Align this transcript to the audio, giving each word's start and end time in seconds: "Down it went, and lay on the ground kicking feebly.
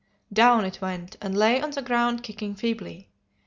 "Down 0.33 0.65
it 0.65 0.81
went, 0.81 1.15
and 1.21 1.37
lay 1.37 1.61
on 1.61 1.69
the 1.69 1.83
ground 1.83 2.23
kicking 2.23 2.55
feebly. 2.55 3.07